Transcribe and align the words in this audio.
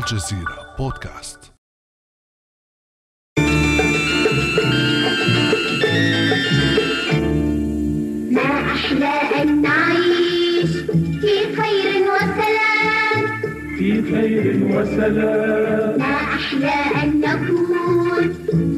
الجزيرة 0.00 0.74
بودكاست. 0.78 1.52
ما 8.30 8.50
أحلى 8.72 9.42
أن 9.42 9.62
نعيش 9.62 10.70
في 11.20 11.56
خير 11.56 12.02
وسلام. 12.14 13.40
في 13.78 14.02
خير 14.02 14.64
وسلام. 14.64 15.98
ما 15.98 16.14
أحلى 16.16 17.02
أن 17.02 17.20
نكون 17.20 18.32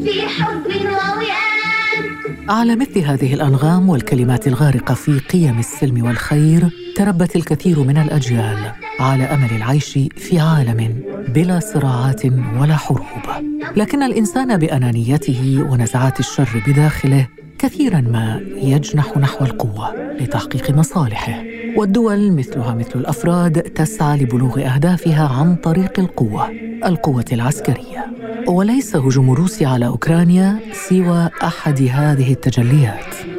في 0.04 0.20
حب 0.28 0.66
ووئام. 0.66 2.04
على 2.48 2.76
مثل 2.76 2.98
هذه 2.98 3.34
الأنغام 3.34 3.88
والكلمات 3.88 4.46
الغارقة 4.46 4.94
في 4.94 5.18
قيم 5.18 5.58
السلم 5.58 6.04
والخير 6.04 6.81
تربت 6.96 7.36
الكثير 7.36 7.78
من 7.78 7.98
الأجيال 7.98 8.72
على 9.00 9.24
أمل 9.24 9.50
العيش 9.56 9.98
في 10.16 10.40
عالم 10.40 11.02
بلا 11.28 11.60
صراعات 11.60 12.24
ولا 12.60 12.76
حروب. 12.76 13.44
لكن 13.76 14.02
الإنسان 14.02 14.56
بأنانيته 14.56 15.66
ونزعات 15.70 16.20
الشر 16.20 16.62
بداخله 16.66 17.26
كثيرا 17.58 18.00
ما 18.00 18.40
يجنح 18.56 19.16
نحو 19.16 19.44
القوة 19.44 19.94
لتحقيق 20.20 20.70
مصالحه. 20.70 21.42
والدول 21.76 22.32
مثلها 22.32 22.74
مثل 22.74 22.92
الأفراد 22.94 23.62
تسعى 23.62 24.18
لبلوغ 24.18 24.60
أهدافها 24.60 25.28
عن 25.28 25.56
طريق 25.56 26.00
القوة 26.00 26.50
القوة 26.86 27.24
العسكرية. 27.32 28.06
وليس 28.48 28.96
هجوم 28.96 29.30
روسيا 29.30 29.68
على 29.68 29.86
أوكرانيا 29.86 30.58
سوى 30.88 31.30
أحد 31.42 31.82
هذه 31.82 32.32
التجليات. 32.32 33.31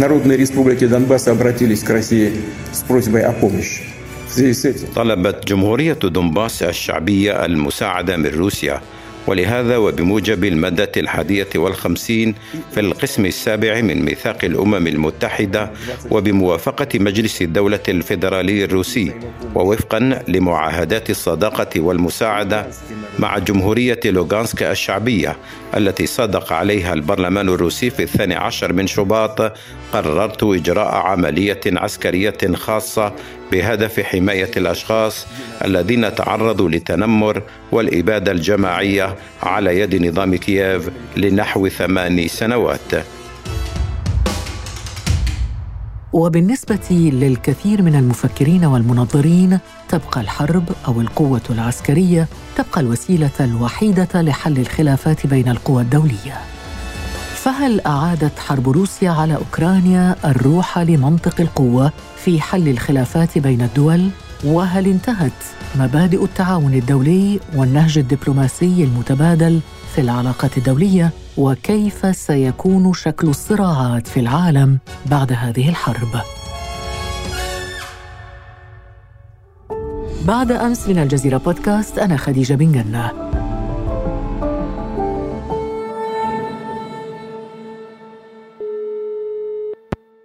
Народные 0.00 0.36
республики 0.36 0.86
Донбасса 0.86 1.30
обратились 1.30 1.82
к 1.82 1.90
России 1.90 2.32
с 2.72 2.82
просьбой 2.82 3.22
о 3.22 3.32
помощи. 3.32 3.82
В 4.28 4.32
связи 4.32 4.52
с 4.52 4.64
этим 4.64 4.88
طلبت 4.94 5.46
جمهورية 5.46 5.94
دونباس 5.94 6.62
الشعبية 6.62 7.44
المساعدة 7.44 8.16
من 8.16 8.26
روسيا 8.26 8.80
ولهذا 9.27 9.77
وبموجب 9.77 10.43
المادة 10.43 10.91
الحادية 10.97 11.47
والخمسين 11.55 12.35
في 12.71 12.79
القسم 12.79 13.25
السابع 13.25 13.81
من 13.81 14.05
ميثاق 14.05 14.37
الأمم 14.43 14.87
المتحدة 14.87 15.71
وبموافقة 16.11 16.99
مجلس 16.99 17.41
الدولة 17.41 17.79
الفيدرالي 17.89 18.63
الروسي 18.63 19.13
ووفقا 19.55 20.23
لمعاهدات 20.27 21.09
الصداقة 21.09 21.81
والمساعدة 21.81 22.67
مع 23.19 23.37
جمهورية 23.37 23.99
لوغانسك 24.05 24.63
الشعبية 24.63 25.37
التي 25.77 26.05
صادق 26.05 26.53
عليها 26.53 26.93
البرلمان 26.93 27.49
الروسي 27.49 27.89
في 27.89 28.03
الثاني 28.03 28.35
عشر 28.35 28.73
من 28.73 28.87
شباط 28.87 29.53
قررت 29.93 30.43
إجراء 30.43 30.95
عملية 30.95 31.61
عسكرية 31.65 32.37
خاصة 32.53 33.13
بهدف 33.51 33.99
حماية 33.99 34.51
الأشخاص 34.57 35.27
الذين 35.65 36.15
تعرضوا 36.15 36.69
للتنمر 36.69 37.43
والإبادة 37.71 38.31
الجماعية 38.31 39.15
على 39.43 39.79
يد 39.79 40.05
نظام 40.05 40.35
كييف 40.35 40.89
لنحو 41.17 41.67
ثمان 41.67 42.27
سنوات. 42.27 42.91
وبالنسبة 46.13 46.89
للكثير 46.91 47.81
من 47.81 47.95
المفكرين 47.95 48.65
والمنظرين 48.65 49.59
تبقى 49.89 50.21
الحرب 50.21 50.63
أو 50.87 51.01
القوة 51.01 51.41
العسكرية 51.49 52.27
تبقى 52.57 52.81
الوسيلة 52.81 53.31
الوحيدة 53.39 54.21
لحل 54.21 54.57
الخلافات 54.57 55.27
بين 55.27 55.49
القوى 55.49 55.81
الدولية. 55.81 56.60
فهل 57.43 57.81
أعادت 57.81 58.39
حرب 58.39 58.69
روسيا 58.69 59.11
على 59.11 59.35
أوكرانيا 59.35 60.15
الروح 60.25 60.79
لمنطق 60.79 61.41
القوة 61.41 61.91
في 62.17 62.41
حل 62.41 62.67
الخلافات 62.67 63.37
بين 63.37 63.61
الدول؟ 63.61 64.09
وهل 64.45 64.87
انتهت 64.87 65.31
مبادئ 65.75 66.23
التعاون 66.23 66.73
الدولي 66.73 67.39
والنهج 67.55 67.97
الدبلوماسي 67.97 68.83
المتبادل 68.83 69.59
في 69.95 70.01
العلاقات 70.01 70.57
الدولية؟ 70.57 71.09
وكيف 71.37 72.15
سيكون 72.15 72.93
شكل 72.93 73.27
الصراعات 73.27 74.07
في 74.07 74.19
العالم 74.19 74.79
بعد 75.05 75.33
هذه 75.33 75.69
الحرب؟ 75.69 76.21
بعد 80.25 80.51
أمس 80.51 80.87
من 80.87 80.99
الجزيرة 80.99 81.37
بودكاست 81.37 81.97
أنا 81.97 82.17
خديجة 82.17 82.53
بن 82.53 82.71
جنة. 82.71 83.30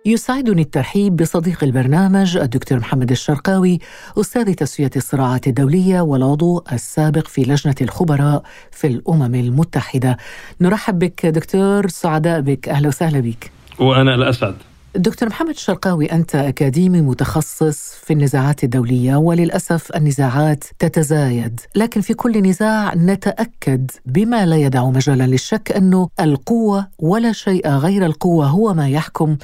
يسعدني 0.07 0.63
الترحيب 0.63 1.17
بصديق 1.17 1.65
البرنامج 1.65 2.37
الدكتور 2.37 2.79
محمد 2.79 3.11
الشرقاوي 3.11 3.79
أستاذ 4.21 4.55
تسوية 4.55 4.91
الصراعات 4.97 5.47
الدولية 5.47 6.01
والعضو 6.01 6.65
السابق 6.73 7.29
في 7.29 7.43
لجنة 7.43 7.75
الخبراء 7.83 8.43
في 8.71 8.87
الأمم 8.87 9.35
المتحدة. 9.35 10.17
نرحب 10.61 10.99
بك 10.99 11.27
دكتور 11.27 11.89
سعداء 11.89 12.41
بك. 12.41 12.69
أهلا 12.69 12.89
وسهلا 12.89 13.21
بك. 13.21 13.51
وأنا 13.79 14.15
الأسعد 14.15 14.55
دكتور 14.97 15.29
محمد 15.29 15.51
الشرقاوي 15.51 16.13
أنت 16.13 16.35
أكاديمي 16.35 17.01
متخصص 17.01 17.95
في 18.05 18.13
النزاعات 18.13 18.65
الدولية 18.65 19.17
وللأسف 19.17 19.97
النزاعات 19.97 20.65
تتزايد. 20.79 21.61
لكن 21.75 22.01
في 22.01 22.15
كل 22.15 22.43
نزاع 22.43 22.95
نتأكد 22.95 23.91
بما 24.07 24.47
لا 24.47 24.57
يدع 24.57 24.85
مجالا 24.85 25.25
للشك 25.25 25.73
أنه 25.77 26.09
القوة 26.21 26.89
ولا 26.99 27.33
شيء 27.33 27.69
غير 27.69 28.07
القوة 28.07 28.47
هو 28.47 28.75
ما 28.75 28.89
يحكم 28.89 29.37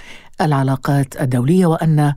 العلاقات 0.43 1.21
الدولية 1.21 1.67
وأن 1.67 2.15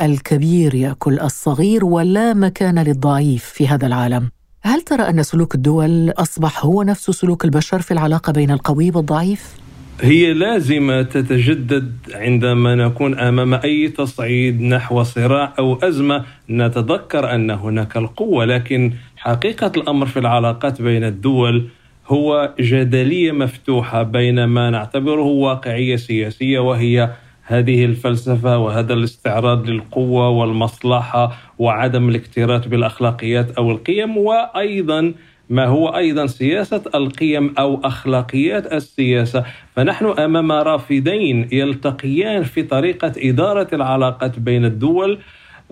الكبير 0.00 0.74
يأكل 0.74 1.20
الصغير 1.20 1.84
ولا 1.84 2.34
مكان 2.34 2.78
للضعيف 2.78 3.44
في 3.44 3.68
هذا 3.68 3.86
العالم 3.86 4.30
هل 4.62 4.82
ترى 4.82 5.02
أن 5.02 5.22
سلوك 5.22 5.54
الدول 5.54 6.10
أصبح 6.10 6.64
هو 6.64 6.82
نفس 6.82 7.10
سلوك 7.10 7.44
البشر 7.44 7.82
في 7.82 7.90
العلاقة 7.90 8.32
بين 8.32 8.50
القوي 8.50 8.90
والضعيف؟ 8.94 9.54
هي 10.00 10.32
لازمة 10.32 11.02
تتجدد 11.02 11.92
عندما 12.14 12.74
نكون 12.74 13.18
أمام 13.18 13.54
أي 13.54 13.88
تصعيد 13.88 14.60
نحو 14.60 15.02
صراع 15.02 15.54
أو 15.58 15.74
أزمة 15.82 16.24
نتذكر 16.50 17.34
أن 17.34 17.50
هناك 17.50 17.96
القوة 17.96 18.44
لكن 18.44 18.92
حقيقة 19.16 19.72
الأمر 19.76 20.06
في 20.06 20.18
العلاقات 20.18 20.82
بين 20.82 21.04
الدول 21.04 21.68
هو 22.06 22.54
جدلية 22.60 23.32
مفتوحة 23.32 24.02
بين 24.02 24.44
ما 24.44 24.70
نعتبره 24.70 25.22
واقعية 25.22 25.96
سياسية 25.96 26.58
وهي 26.58 27.10
هذه 27.48 27.84
الفلسفة 27.84 28.58
وهذا 28.58 28.92
الاستعراض 28.92 29.66
للقوة 29.66 30.28
والمصلحة 30.28 31.36
وعدم 31.58 32.08
الاكتراث 32.08 32.66
بالأخلاقيات 32.66 33.50
أو 33.50 33.70
القيم 33.70 34.16
وأيضا 34.16 35.14
ما 35.50 35.66
هو 35.66 35.88
أيضا 35.88 36.26
سياسة 36.26 36.82
القيم 36.94 37.54
أو 37.58 37.80
أخلاقيات 37.84 38.72
السياسة، 38.72 39.44
فنحن 39.76 40.06
أمام 40.06 40.52
رافدين 40.52 41.48
يلتقيان 41.52 42.42
في 42.42 42.62
طريقة 42.62 43.12
إدارة 43.18 43.68
العلاقات 43.72 44.38
بين 44.38 44.64
الدول. 44.64 45.18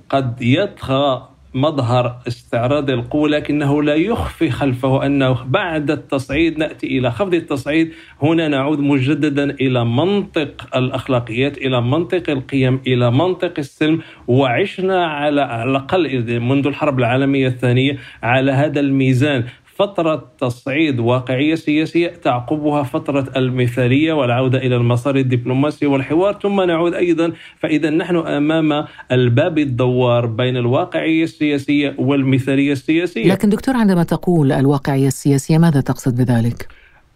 قد 0.09 0.43
يطغى 0.43 1.29
مظهر 1.55 2.17
استعراض 2.29 2.91
القوة 2.91 3.29
لكنه 3.29 3.83
لا 3.83 3.95
يخفي 3.95 4.51
خلفه 4.51 5.07
أنه 5.07 5.45
بعد 5.45 5.91
التصعيد 5.91 6.59
نأتي 6.59 6.87
إلى 6.87 7.11
خفض 7.11 7.35
التصعيد. 7.35 7.93
هنا 8.23 8.49
نعود 8.49 8.81
مجددا 8.81 9.51
إلى 9.51 9.85
منطق 9.85 10.77
الأخلاقيات 10.77 11.59
إلى 11.59 11.83
منطق 11.83 12.31
القيم 12.31 12.81
إلى 12.87 13.11
منطق 13.11 13.53
السلم. 13.59 14.01
وعشنا 14.27 15.07
على 15.07 15.65
الأقل 15.65 16.41
منذ 16.41 16.67
الحرب 16.67 16.99
العالمية 16.99 17.49
الثانية 17.49 17.99
على 18.23 18.53
هذا 18.53 18.81
الميزان. 18.81 19.45
فترة 19.77 20.31
تصعيد 20.39 21.01
واقعية 21.01 21.55
سياسية 21.55 22.09
تعقبها 22.09 22.83
فترة 22.83 23.33
المثالية 23.37 24.13
والعودة 24.13 24.59
إلى 24.59 24.77
المسار 24.77 25.17
الدبلوماسي 25.17 25.87
والحوار 25.87 26.39
ثم 26.43 26.61
نعود 26.61 26.95
أيضا 26.95 27.33
فإذا 27.59 27.91
نحن 27.91 28.17
أمام 28.17 28.85
الباب 29.13 29.59
الدوار 29.59 30.27
بين 30.27 30.57
الواقعية 30.57 31.25
السياسية 31.25 31.95
والمثالية 31.99 32.73
السياسية 32.73 33.33
لكن 33.33 33.49
دكتور 33.49 33.77
عندما 33.77 34.03
تقول 34.03 34.53
الواقعية 34.53 35.07
السياسية 35.07 35.59
ماذا 35.59 35.81
تقصد 35.81 36.17
بذلك؟ 36.17 36.69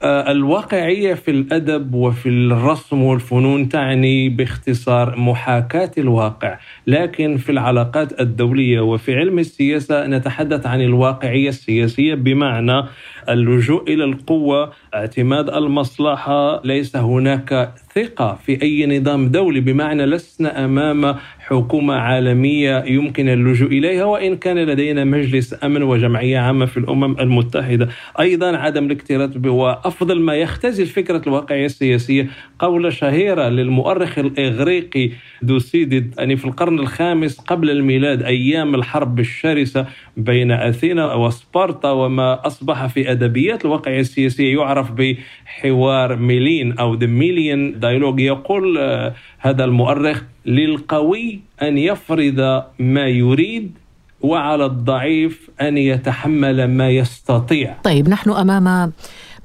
آه، 0.03 0.31
الواقعية 0.31 1.15
في 1.15 1.31
الأدب 1.31 1.95
وفي 1.95 2.29
الرسم 2.29 3.03
والفنون 3.03 3.69
تعني 3.69 4.29
باختصار 4.29 5.17
محاكاة 5.21 5.91
الواقع. 5.99 6.59
لكن 6.87 7.37
في 7.37 7.53
العلاقات 7.53 8.21
الدولية 8.21 8.81
وفي 8.81 9.15
علم 9.15 9.39
السياسة 9.39 10.07
نتحدث 10.07 10.67
عن 10.67 10.81
الواقعية 10.81 11.49
السياسية 11.49 12.15
بمعنى 12.15 12.83
اللجوء 13.29 13.93
إلى 13.93 14.05
القوة 14.05 14.73
اعتماد 14.95 15.51
المصلحة 15.51 16.63
ليس 16.65 16.97
هناك 16.97 17.75
ثقة 17.95 18.39
في 18.47 18.63
أي 18.63 18.99
نظام 18.99 19.29
دولي. 19.29 19.61
بمعنى 19.61 20.07
لسنا 20.07 20.65
أمام 20.65 21.15
حكومة 21.39 21.95
عالمية 21.95 22.85
يمكن 22.85 23.29
اللجوء 23.29 23.69
إليها 23.69 24.05
وإن 24.05 24.37
كان 24.37 24.59
لدينا 24.59 25.05
مجلس 25.05 25.65
أمن 25.65 25.83
وجمعية 25.83 26.39
عامة 26.39 26.67
في 26.67 26.77
الأمم 26.77 27.17
المتحدة، 27.21 27.89
أيضا 28.21 28.57
عدم 28.57 28.87
الاكتراث 28.87 29.47
وافضل 29.47 30.21
ما 30.21 30.35
يختزل 30.35 30.87
فكرة 30.87 31.23
الواقعية 31.27 31.67
السياسية. 31.67 32.29
قوله 32.59 32.91
شهيرة 32.91 33.49
للمؤرخ 33.49 34.19
الإغريقي 34.19 35.11
ثوسيديد 35.43 36.15
يعني 36.19 36.37
في 36.37 36.45
القرن 36.45 36.79
الخامس 36.79 37.39
قبل 37.39 37.71
الميلاد 37.71 38.23
أيام 38.23 38.75
الحرب 38.75 39.21
الشرسة 39.21 39.87
بين 40.17 40.53
أثينا 40.53 41.15
وسبارتا 41.15 41.91
وما 41.91 42.47
أصبح 42.47 42.87
في 42.87 43.13
ادبيات 43.19 43.65
الواقعيه 43.65 44.01
السياسية 44.01 44.55
يعرف 44.55 44.93
بحوار 44.93 46.17
ميلوس 46.17 46.79
أو 46.79 46.95
the 46.95 47.07
Melian 47.07 47.81
dialogue 47.81 48.21
يقول 48.21 48.79
آه، 48.79 49.15
هذا 49.39 49.65
المؤرخ 49.65 50.23
للقوي 50.47 51.41
أن 51.63 51.79
يفرض 51.79 52.63
ما 52.79 53.07
يريد 53.07 53.79
وعلى 54.21 54.65
الضعيف 54.67 55.51
أن 55.61 55.79
يتحمل 55.79 56.69
ما 56.69 56.91
يستطيع. 56.91 57.77
طيب 57.85 58.09
نحن 58.09 58.31
أمام 58.31 58.93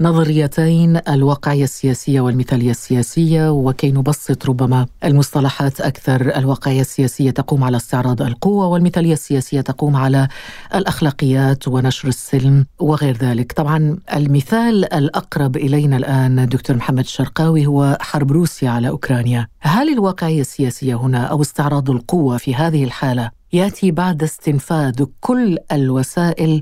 نظريتين 0.02 1.00
الواقعية 1.10 1.64
السياسية 1.64 2.22
والمثالية 2.22 2.72
السياسية 2.72 3.52
وكي 3.52 3.92
نبسط 3.92 4.46
ربما 4.46 4.86
المصطلحات 5.04 5.82
أكثر. 5.82 6.38
الواقعية 6.38 6.82
السياسية 6.82 7.32
تقوم 7.32 7.64
على 7.64 7.78
استعراض 7.78 8.22
القوة 8.22 8.68
والمثالية 8.68 9.14
السياسية 9.14 9.62
تقوم 9.62 9.96
على 9.96 10.28
الأخلاقيات 10.76 11.68
ونشر 11.68 12.08
السلم 12.08 12.66
وغير 12.80 13.18
ذلك. 13.18 13.52
طبعا 13.52 13.98
المثال 14.16 14.94
الأقرب 14.94 15.58
إلينا 15.58 15.98
الآن 15.98 16.48
دكتور 16.48 16.76
محمد 16.76 17.00
الشرقاوي 17.00 17.66
هو 17.66 17.98
حرب 18.02 18.32
روسيا 18.32 18.70
على 18.70 18.90
أوكرانيا. 18.90 19.48
هل 19.60 19.94
الواقعية 19.94 20.42
السياسية 20.42 20.96
هنا 20.96 21.24
أو 21.26 21.42
استعراض 21.42 21.90
القوة 21.90 22.38
في 22.38 22.56
هذه 22.56 22.84
الحالة 22.84 23.32
يأتي 23.54 23.92
بعد 23.92 24.24
استنفاذ 24.24 25.06
كل 25.22 25.58
الوسائل 25.72 26.62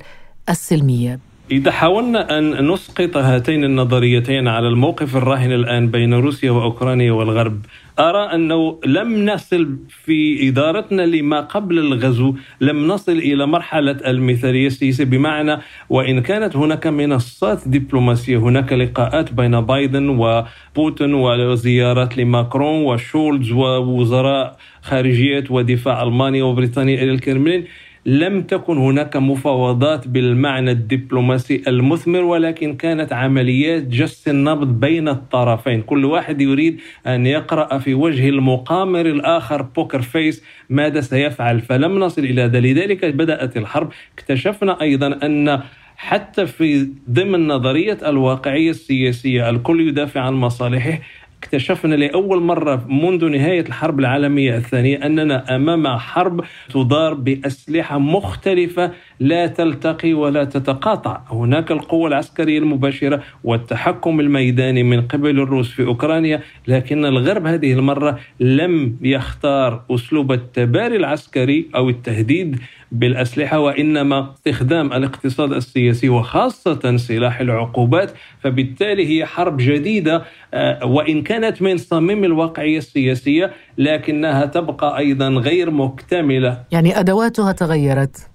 السلمية؟ 0.50 1.31
إذا 1.52 1.72
حاولنا 1.72 2.38
أن 2.38 2.72
نسقط 2.72 3.18
هاتين 3.18 3.64
النظريتين 3.64 4.48
على 4.48 4.68
الموقف 4.68 5.18
الراهن 5.18 5.52
الآن 5.52 5.88
بين 5.88 6.14
روسيا 6.14 6.52
وأوكرانيا 6.52 7.12
والغرب 7.12 7.66
أرى 8.00 8.36
أنه 8.36 8.80
لم 8.86 9.26
نصل 9.26 9.78
في 9.90 10.48
إدارتنا 10.48 11.02
لما 11.02 11.40
قبل 11.40 11.80
الغزو 11.80 12.36
لم 12.62 12.88
نصل 12.88 13.12
إلى 13.12 13.48
مرحلة 13.48 13.92
المثالية 13.92 14.68
السياسية. 14.68 15.04
بمعنى 15.04 15.58
وإن 15.90 16.22
كانت 16.22 16.56
هناك 16.56 16.88
منصات 16.88 17.68
دبلوماسية 17.68 18.38
هناك 18.38 18.74
لقاءات 18.74 19.34
بين 19.34 19.62
بايدن 19.62 20.10
وبوتين 20.10 21.14
وزيارات 21.14 22.18
لماكرون 22.18 22.84
وشولز 22.84 23.52
ووزراء 23.52 24.58
خارجية 24.82 25.44
ودفاع 25.50 26.04
ألمانيا 26.04 26.44
وبريطانيا 26.44 27.04
إلى 27.04 27.12
الكرملين. 27.12 27.66
لم 28.06 28.42
تكن 28.42 28.78
هناك 28.78 29.18
مفاوضات 29.18 30.08
بالمعنى 30.08 30.72
الدبلوماسي 30.72 31.64
المثمر 31.68 32.24
ولكن 32.24 32.76
كانت 32.76 33.14
عمليات 33.14 33.84
جس 33.84 34.28
النبض 34.28 34.80
بين 34.80 35.10
الطرفين. 35.10 35.82
كل 35.82 36.06
واحد 36.06 36.42
يريد 36.42 36.80
أن 37.08 37.26
يقرأ 37.26 37.78
في 37.78 37.94
وجه 37.94 38.30
المقامر 38.30 39.06
الآخر 39.06 39.62
بوكر 39.62 40.02
فيس 40.02 40.44
ماذا 40.70 41.02
سيفعل؟ 41.02 41.60
فلم 41.60 42.00
نصل 42.00 42.22
إلى 42.22 42.42
ذلك. 42.42 42.62
لذلك 42.62 43.06
بدأت 43.06 43.58
الحرب. 43.58 43.90
اكتشفنا 44.18 44.82
أيضا 44.82 45.20
أن 45.24 45.62
حتى 45.98 46.46
في 46.46 46.90
ضمن 47.10 47.48
نظرية 47.48 47.98
الواقعية 48.06 48.70
السياسية 48.70 49.50
الكل 49.50 49.88
يدافع 49.88 50.22
عن 50.22 50.34
مصالحه 50.34 51.00
اكتشفنا 51.44 51.96
لأول 51.96 52.42
مرة 52.42 52.86
منذ 52.90 53.26
نهاية 53.26 53.62
الحرب 53.62 54.00
العالمية 54.00 54.56
الثانية 54.58 55.06
أننا 55.06 55.56
أمام 55.56 55.88
حرب 55.88 56.44
تدار 56.70 57.14
بأسلحة 57.14 57.98
مختلفة 57.98 58.92
لا 59.22 59.48
تلتقي 59.48 60.14
ولا 60.14 60.44
تتقاطع. 60.44 61.22
هناك 61.32 61.72
القوة 61.72 62.08
العسكرية 62.08 62.60
المباشرة 62.60 63.24
والتحكم 63.44 64.20
الميداني 64.20 64.84
من 64.84 65.02
قبل 65.02 65.30
الروس 65.30 65.72
في 65.72 65.86
أوكرانيا 65.86 66.42
لكن 66.68 67.06
الغرب 67.06 67.46
هذه 67.48 67.74
المرة 67.74 68.20
لم 68.40 68.98
يختار 69.02 69.84
أسلوب 69.92 70.32
التباري 70.32 70.96
العسكري 70.96 71.70
أو 71.76 71.90
التهديد 71.90 72.60
بالأسلحة 72.92 73.60
وإنما 73.60 74.34
استخدام 74.34 74.94
الاقتصاد 74.94 75.54
السياسي 75.54 76.10
وخاصة 76.10 76.98
سلاح 76.98 77.40
العقوبات. 77.40 78.12
فبالتالي 78.40 79.08
هي 79.08 79.26
حرب 79.26 79.58
جديدة 79.58 80.24
آه، 80.54 80.86
وإن 80.86 81.22
كانت 81.22 81.62
من 81.62 81.78
صميم 81.78 82.24
الواقعية 82.24 82.78
السياسية 82.78 83.52
لكنها 83.78 84.46
تبقى 84.46 84.98
أيضا 84.98 85.30
غير 85.30 85.72
مكتملة. 85.72 86.64
يعني 86.72 87.00
أدواتها 87.00 87.52
تغيرت. 87.52 88.31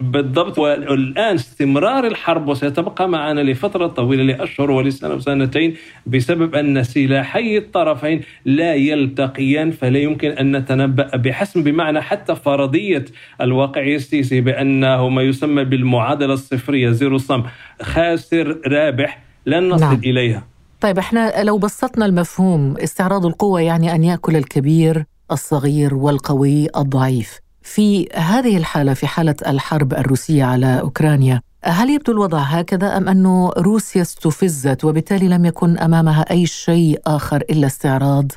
بالضبط 0.00 0.58
والآن 0.58 1.34
استمرار 1.34 2.06
الحرب 2.06 2.48
وستبقى 2.48 3.08
معنا 3.08 3.40
لفترة 3.40 3.86
طويلة 3.86 4.22
لأشهر 4.22 4.70
ولسنة 4.70 5.14
وسنتين 5.14 5.76
بسبب 6.06 6.54
أن 6.54 6.82
سلاحي 6.82 7.58
الطرفين 7.58 8.20
لا 8.44 8.74
يلتقيان 8.74 9.70
فلا 9.70 9.98
يمكن 9.98 10.30
أن 10.30 10.56
نتنبأ 10.56 11.16
بحسم 11.16 11.62
بمعنى 11.62 12.00
حتى 12.00 12.34
فرضية 12.34 13.04
الواقعية 13.40 13.96
السياسي 13.96 14.40
بأنه 14.40 15.08
ما 15.08 15.22
يسمى 15.22 15.64
بالمعادلة 15.64 16.34
الصفرية 16.34 16.90
زيرو 16.90 17.18
صم 17.18 17.42
خاسر 17.82 18.60
رابح 18.66 19.22
لن 19.46 19.68
نصل 19.68 19.84
نعم. 19.84 20.00
إليها 20.04 20.46
طيب 20.80 20.98
إحنا 20.98 21.42
لو 21.42 21.58
بسطنا 21.58 22.06
المفهوم 22.06 22.76
استعراض 22.76 23.26
القوة 23.26 23.60
يعني 23.60 23.94
أن 23.94 24.04
يأكل 24.04 24.36
الكبير 24.36 25.04
الصغير 25.32 25.94
والقوي 25.94 26.68
الضعيف 26.76 27.45
في 27.66 28.08
هذه 28.14 28.56
الحالة 28.56 28.94
في 28.94 29.06
حالة 29.06 29.34
الحرب 29.46 29.92
الروسية 29.94 30.44
على 30.44 30.80
أوكرانيا 30.80 31.40
هل 31.64 31.90
يبدو 31.90 32.12
الوضع 32.12 32.38
هكذا 32.38 32.96
أم 32.96 33.08
أن 33.08 33.50
روسيا 33.58 34.02
استفزت 34.02 34.84
وبالتالي 34.84 35.28
لم 35.28 35.44
يكن 35.44 35.78
أمامها 35.78 36.30
أي 36.30 36.46
شيء 36.46 37.00
آخر 37.06 37.36
إلا 37.50 37.66
استعراض 37.66 38.32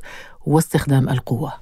واستخدام 0.45 1.09
القوة؟ 1.09 1.53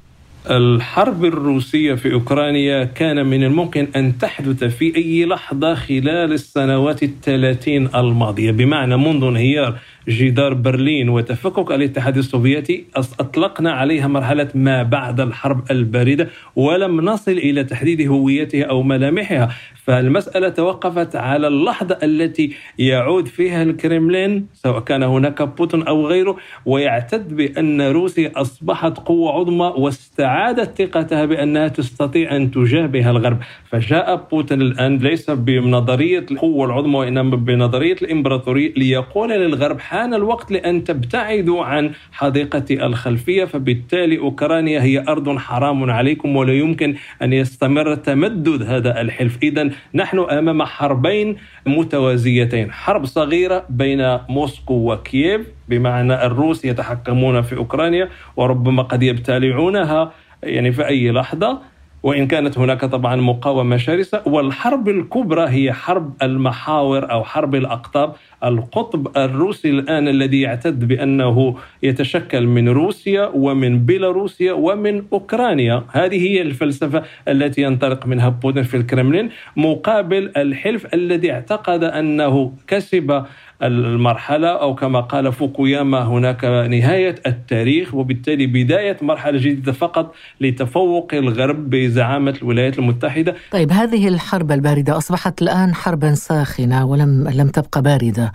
الحرب 0.49 1.25
الروسية 1.25 1.93
في 1.93 2.13
أوكرانيا 2.13 2.83
كان 2.83 3.25
من 3.25 3.43
الممكن 3.43 3.87
أن 3.95 4.17
تحدث 4.17 4.63
في 4.63 4.95
أي 4.95 5.25
لحظة 5.25 5.75
خلال 5.75 6.33
السنوات 6.33 7.03
الثلاثين 7.03 7.89
الماضية. 7.95 8.51
بمعنى 8.51 8.97
منذ 8.97 9.23
انهيار 9.23 9.79
جدار 10.07 10.53
برلين 10.53 11.09
وتفكك 11.09 11.71
الاتحاد 11.71 12.17
السوفيتي 12.17 12.85
أطلقنا 12.95 13.71
عليها 13.71 14.07
مرحلة 14.07 14.47
ما 14.55 14.83
بعد 14.83 15.19
الحرب 15.19 15.71
الباردة 15.71 16.29
ولم 16.55 17.01
نصل 17.01 17.31
إلى 17.31 17.63
تحديد 17.63 18.07
هويتها 18.07 18.63
أو 18.63 18.83
ملامحها. 18.83 19.49
فالمسألة 19.87 20.49
توقفت 20.49 21.15
على 21.15 21.47
اللحظة 21.47 21.97
التي 22.03 22.53
يعود 22.79 23.27
فيها 23.27 23.63
الكرملين 23.63 24.47
سواء 24.53 24.79
كان 24.79 25.03
هناك 25.03 25.41
بوتين 25.41 25.83
أو 25.83 26.07
غيره 26.07 26.37
ويعتد 26.65 27.35
بأن 27.35 27.81
روسيا 27.81 28.31
أصبحت 28.35 28.97
قوة 28.97 29.31
عظمى 29.31 29.73
واستعادت 29.77 30.81
ثقتها 30.81 31.25
بأنها 31.25 31.67
تستطيع 31.67 32.35
أن 32.35 32.51
تجابه 32.51 33.09
الغرب. 33.09 33.37
فجاء 33.69 34.27
بوتين 34.31 34.61
الآن 34.61 34.97
ليس 34.97 35.29
بنظرية 35.29 36.25
القوة 36.31 36.65
العظمى 36.65 36.95
وإنما 36.95 37.35
بنظرية 37.35 37.95
الإمبراطورية 38.01 38.73
ليقول 38.77 39.29
للغرب 39.29 39.79
حان 39.79 40.13
الوقت 40.13 40.51
لأن 40.51 40.83
تبتعدوا 40.83 41.63
عن 41.63 41.91
حديقة 42.11 42.65
الخلفية 42.71 43.45
فبالتالي 43.45 44.17
أوكرانيا 44.17 44.81
هي 44.83 45.05
أرض 45.07 45.37
حرام 45.37 45.91
عليكم 45.91 46.35
ولا 46.35 46.53
يمكن 46.53 46.95
أن 47.21 47.33
يستمر 47.33 47.95
تمدد 47.95 48.61
هذا 48.61 49.01
الحلف. 49.01 49.37
إذا 49.43 49.76
نحن 49.93 50.19
أمام 50.19 50.63
حربين 50.63 51.37
متوازيتين. 51.65 52.71
حرب 52.71 53.05
صغيرة 53.05 53.65
بين 53.69 54.17
موسكو 54.29 54.93
وكييف 54.93 55.47
بمعنى 55.69 56.25
الروس 56.25 56.65
يتحكمون 56.65 57.41
في 57.41 57.57
أوكرانيا 57.57 58.09
وربما 58.35 58.83
قد 58.83 59.03
يبتلعونها 59.03 60.11
يعني 60.43 60.71
في 60.71 60.87
أي 60.87 61.11
لحظة. 61.11 61.59
وإن 62.03 62.27
كانت 62.27 62.57
هناك 62.57 62.85
طبعا 62.85 63.15
مقاومة 63.15 63.77
شرسة 63.77 64.21
والحرب 64.25 64.89
الكبرى 64.89 65.49
هي 65.49 65.73
حرب 65.73 66.13
المحاور 66.23 67.11
أو 67.11 67.23
حرب 67.23 67.55
الأقطاب. 67.55 68.13
القطب 68.43 69.17
الروسي 69.17 69.69
الآن 69.69 70.07
الذي 70.07 70.41
يعتد 70.41 70.87
بأنه 70.87 71.55
يتشكل 71.83 72.47
من 72.47 72.69
روسيا 72.69 73.31
ومن 73.33 73.85
بيلاروسيا 73.85 74.53
ومن 74.53 75.03
أوكرانيا. 75.13 75.83
هذه 75.91 76.27
هي 76.27 76.41
الفلسفة 76.41 77.03
التي 77.27 77.61
ينطلق 77.61 78.05
منها 78.05 78.29
بوتين 78.29 78.63
في 78.63 78.77
الكرملين. 78.77 79.29
مقابل 79.55 80.31
الحلف 80.37 80.93
الذي 80.93 81.31
اعتقد 81.31 81.83
أنه 81.83 82.53
كسب 82.67 83.23
المرحلة 83.63 84.47
أو 84.47 84.75
كما 84.75 84.99
قال 84.99 85.33
فوكوياما 85.33 86.03
هناك 86.03 86.45
نهاية 86.45 87.15
التاريخ 87.25 87.93
وبالتالي 87.93 88.47
بداية 88.47 88.97
مرحلة 89.01 89.37
جديدة 89.37 89.71
فقط 89.71 90.15
لتفوق 90.41 91.13
الغرب 91.13 91.69
بزعامة 91.69 92.37
الولايات 92.41 92.79
المتحدة 92.79 93.35
طيب 93.51 93.71
هذه 93.71 94.07
الحرب 94.07 94.51
الباردة 94.51 94.97
أصبحت 94.97 95.41
الآن 95.41 95.75
حربا 95.75 96.13
ساخنة 96.13 96.85
ولم 96.85 97.29
لم 97.29 97.47
تبقى 97.47 97.81
باردة 97.81 98.31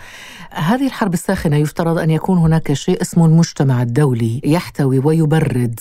هذه 0.50 0.86
الحرب 0.86 1.12
الساخنة 1.12 1.56
يفترض 1.56 1.98
أن 1.98 2.10
يكون 2.10 2.38
هناك 2.38 2.72
شيء 2.72 3.00
اسمه 3.02 3.26
المجتمع 3.26 3.82
الدولي 3.82 4.40
يحتوي 4.44 4.98
ويبرد 4.98 5.80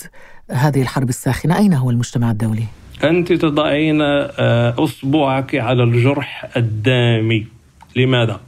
هذه 0.51 0.81
الحرب 0.81 1.09
الساخنة 1.09 1.57
أين 1.57 1.73
هو 1.73 1.89
المجتمع 1.89 2.31
الدولي؟ 2.31 2.63
أنت 3.03 3.33
تضعين 3.33 4.01
آه، 4.01 4.75
أصبعك 4.77 5.55
على 5.55 5.83
الجرح 5.83 6.49
الدامي 6.57 7.47
لماذا؟ 7.95 8.39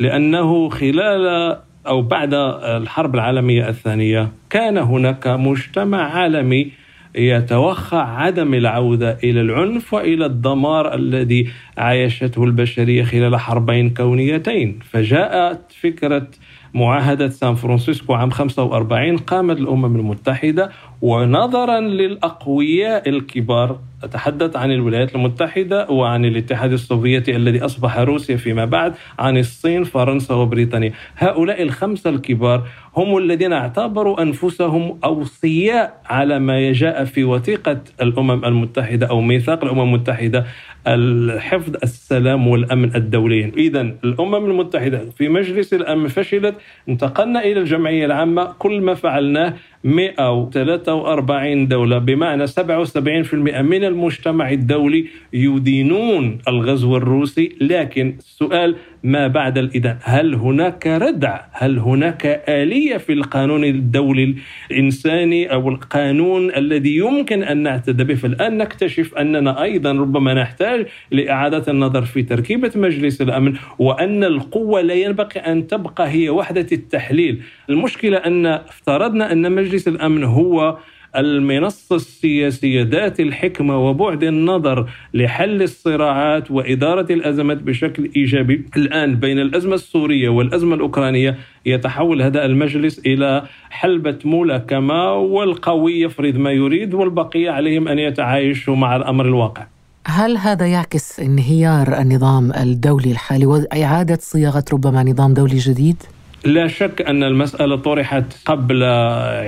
لأنه 0.00 0.68
خلال 0.68 1.56
أو 1.86 2.02
بعد 2.02 2.34
الحرب 2.34 3.14
العالمية 3.14 3.68
الثانية 3.68 4.32
كان 4.50 4.78
هناك 4.78 5.26
مجتمع 5.26 6.02
عالمي 6.18 6.72
يتوخى 7.14 7.96
عدم 7.96 8.54
العودة 8.54 9.18
إلى 9.24 9.40
العنف 9.40 9.94
وإلى 9.94 10.26
الدمار 10.26 10.94
الذي 10.94 11.48
عايشته 11.78 12.44
البشرية 12.44 13.02
خلال 13.04 13.36
حربين 13.36 13.90
كونيتين. 13.90 14.78
فجاءت 14.90 15.72
فكرة 15.80 16.26
معاهدة 16.74 17.28
سان 17.28 17.54
فرانسيسكو 17.54 18.14
عام 18.14 18.30
45 18.30 19.16
قامت 19.16 19.58
الأمم 19.58 19.96
المتحدة 19.96 20.70
ونظرا 21.02 21.80
للأقوياء 21.80 23.08
الكبار. 23.08 23.78
أتحدث 24.04 24.56
عن 24.56 24.72
الولايات 24.72 25.14
المتحدة 25.14 25.90
وعن 25.90 26.24
الاتحاد 26.24 26.72
السوفيتي 26.72 27.36
الذي 27.36 27.64
أصبح 27.64 27.98
روسيا 27.98 28.36
فيما 28.36 28.64
بعد 28.64 28.94
عن 29.18 29.38
الصين 29.38 29.84
فرنسا 29.84 30.34
وبريطانيا. 30.34 30.92
هؤلاء 31.16 31.62
الخمسة 31.62 32.10
الكبار 32.10 32.62
هم 32.96 33.18
الذين 33.18 33.52
اعتبروا 33.52 34.22
أنفسهم 34.22 34.98
أوصياء 35.04 36.00
على 36.06 36.38
ما 36.38 36.72
جاء 36.72 37.04
في 37.04 37.24
وثيقة 37.24 37.80
الأمم 38.02 38.44
المتحدة 38.44 39.06
أو 39.06 39.20
ميثاق 39.20 39.64
الأمم 39.64 39.80
المتحدة 39.80 40.46
لحفظ 40.86 41.76
السلام 41.82 42.48
والأمن 42.48 42.94
الدولي. 42.94 43.52
إذا 43.56 43.80
الأمم 43.80 44.50
المتحدة 44.50 45.10
في 45.18 45.28
مجلس 45.28 45.74
الأمن 45.74 46.08
فشلت 46.08 46.54
انتقلنا 46.88 47.44
إلى 47.44 47.60
الجمعية 47.60 48.06
العامة. 48.06 48.54
كل 48.58 48.80
ما 48.80 48.94
فعلناه 48.94 49.54
143 49.84 51.68
دولة 51.68 51.98
بمعنى 51.98 52.46
77% 52.46 53.34
من 53.60 53.84
المجتمع 53.84 54.50
الدولي 54.50 55.06
يدينون 55.32 56.38
الغزو 56.48 56.96
الروسي. 56.96 57.56
لكن 57.60 58.14
السؤال 58.18 58.76
ما 59.02 59.26
بعد 59.26 59.58
الإذن. 59.58 59.96
هل 60.02 60.34
هناك 60.34 60.86
ردع؟ 60.86 61.40
هل 61.52 61.78
هناك 61.78 62.44
آلية 62.48 62.96
في 62.96 63.12
القانون 63.12 63.64
الدولي 63.64 64.34
الإنساني 64.70 65.52
أو 65.52 65.68
القانون 65.68 66.54
الذي 66.54 66.96
يمكن 66.96 67.42
أن 67.42 67.62
نعتد 67.62 68.02
به 68.02 68.14
فالآن 68.14 68.58
نكتشف 68.58 69.14
أننا 69.14 69.62
أيضا 69.62 69.92
ربما 69.92 70.34
نحتاج 70.34 70.86
لإعادة 71.10 71.64
النظر 71.72 72.02
في 72.02 72.22
تركيبة 72.22 72.72
مجلس 72.76 73.22
الأمن 73.22 73.54
وأن 73.78 74.24
القوة 74.24 74.80
لا 74.80 74.94
ينبغي 74.94 75.40
أن 75.40 75.66
تبقى 75.66 76.08
هي 76.08 76.30
وحدة 76.30 76.66
التحليل. 76.72 77.42
المشكلة 77.70 78.16
أن 78.16 78.46
افترضنا 78.46 79.32
أن 79.32 79.52
مجلس 79.52 79.88
الأمن 79.88 80.24
هو 80.24 80.78
المنصة 81.16 81.96
السياسية 81.96 82.82
ذات 82.82 83.20
الحكمة 83.20 83.78
وبعد 83.78 84.24
النظر 84.24 84.90
لحل 85.14 85.62
الصراعات 85.62 86.50
وإدارة 86.50 87.12
الأزمات 87.12 87.62
بشكل 87.62 88.10
إيجابي. 88.16 88.64
الآن 88.76 89.14
بين 89.14 89.38
الأزمة 89.38 89.74
السورية 89.74 90.28
والأزمة 90.28 90.74
الأوكرانية 90.74 91.38
يتحول 91.66 92.22
هذا 92.22 92.44
المجلس 92.44 92.98
إلى 92.98 93.42
حلبة 93.70 94.18
ملاكمة 94.24 95.14
والقوي 95.14 96.00
يفرض 96.00 96.36
ما 96.36 96.50
يريد 96.50 96.94
والبقية 96.94 97.50
عليهم 97.50 97.88
أن 97.88 97.98
يتعايشوا 97.98 98.76
مع 98.76 98.96
الأمر 98.96 99.26
الواقع. 99.26 99.66
هل 100.06 100.36
هذا 100.36 100.66
يعكس 100.66 101.20
انهيار 101.20 102.00
النظام 102.00 102.52
الدولي 102.52 103.10
الحالي 103.12 103.46
وإعادة 103.46 104.18
صياغة 104.20 104.64
ربما 104.72 105.02
نظام 105.02 105.34
دولي 105.34 105.56
جديد؟ 105.56 105.96
لا 106.44 106.68
شك 106.68 107.02
أن 107.02 107.22
المسألة 107.22 107.76
طرحت 107.76 108.24
قبل 108.46 108.82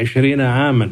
عشرين 0.01 0.41
عاما. 0.41 0.91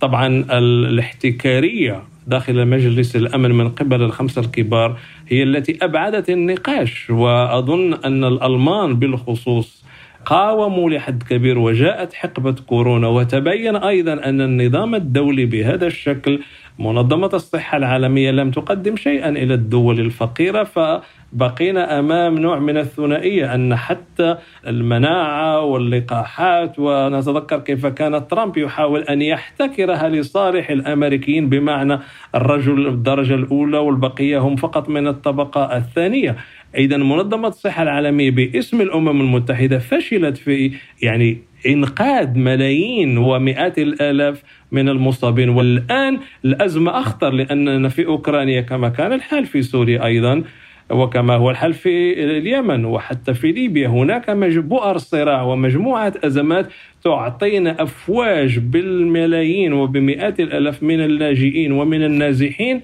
طبعا 0.00 0.44
الاحتكارية 0.50 2.02
داخل 2.26 2.66
مجلس 2.66 3.16
الأمن 3.16 3.50
من 3.50 3.68
قبل 3.68 4.02
الخمسة 4.02 4.40
الكبار 4.40 4.98
هي 5.28 5.42
التي 5.42 5.78
أبعدت 5.82 6.30
النقاش 6.30 7.10
وأظن 7.10 7.94
أن 7.94 8.24
الألمان 8.24 8.94
بالخصوص 8.94 9.84
قاوموا 10.24 10.90
لحد 10.90 11.22
كبير 11.22 11.58
وجاءت 11.58 12.12
حقبة 12.12 12.52
كورونا 12.52 13.08
وتبين 13.08 13.76
أيضا 13.76 14.12
أن 14.12 14.40
النظام 14.40 14.94
الدولي 14.94 15.46
بهذا 15.46 15.86
الشكل 15.86 16.40
منظمة 16.78 17.30
الصحة 17.34 17.76
العالمية 17.76 18.30
لم 18.30 18.50
تقدم 18.50 18.96
شيئا 18.96 19.28
إلى 19.28 19.54
الدول 19.54 20.00
الفقيرة 20.00 20.64
فبقينا 20.64 21.98
أمام 21.98 22.38
نوع 22.38 22.58
من 22.58 22.76
الثنائية 22.76 23.54
أن 23.54 23.76
حتى 23.76 24.36
المناعة 24.66 25.60
واللقاحات 25.60 26.78
ونتذكر 26.78 27.58
كيف 27.58 27.86
كان 27.86 28.28
ترامب 28.28 28.56
يحاول 28.56 29.00
أن 29.00 29.22
يحتكرها 29.22 30.08
لصالح 30.08 30.70
الأمريكيين 30.70 31.48
بمعنى 31.48 31.98
الرجل 32.34 32.86
الدرجة 32.86 33.34
الأولى 33.34 33.78
والبقية 33.78 34.38
هم 34.38 34.56
فقط 34.56 34.88
من 34.88 35.08
الطبقة 35.08 35.76
الثانية. 35.76 36.36
اذا 36.76 36.96
منظمة 36.96 37.48
الصحة 37.48 37.82
العالمية 37.82 38.30
باسم 38.30 38.80
الأمم 38.80 39.20
المتحدة 39.20 39.78
فشلت 39.78 40.36
في 40.36 40.72
يعني 41.02 41.49
إنقاذ 41.66 42.38
ملايين 42.38 43.18
ومئات 43.18 43.78
الآلاف 43.78 44.42
من 44.72 44.88
المصابين. 44.88 45.48
والآن 45.48 46.18
الأزمة 46.44 47.00
أخطر 47.00 47.30
لأننا 47.30 47.88
في 47.88 48.06
أوكرانيا 48.06 48.60
كما 48.60 48.88
كان 48.88 49.12
الحال 49.12 49.46
في 49.46 49.62
سوريا 49.62 50.04
أيضا 50.04 50.42
وكما 50.90 51.34
هو 51.34 51.50
الحال 51.50 51.72
في 51.72 52.24
اليمن 52.38 52.84
وحتى 52.84 53.34
في 53.34 53.52
ليبيا. 53.52 53.88
هناك 53.88 54.30
بؤر 54.30 54.98
صراع 54.98 55.42
ومجموعة 55.42 56.12
أزمات 56.24 56.66
تعطينا 57.04 57.82
أفواج 57.82 58.58
بالملايين 58.58 59.72
وبمئات 59.72 60.40
الآلاف 60.40 60.82
من 60.82 61.00
اللاجئين 61.00 61.72
ومن 61.72 62.02
النازحين. 62.02 62.80